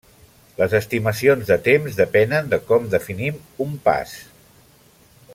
[0.59, 4.15] Les estimacions de temps depenen de com definim un pas.